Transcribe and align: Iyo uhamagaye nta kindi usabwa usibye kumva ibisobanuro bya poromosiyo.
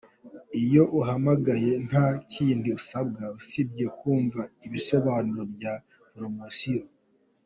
Iyo 0.61 0.83
uhamagaye 0.99 1.71
nta 1.87 2.05
kindi 2.31 2.67
usabwa 2.79 3.23
usibye 3.39 3.85
kumva 3.97 4.41
ibisobanuro 4.65 5.43
bya 5.53 5.73
poromosiyo. 6.09 6.83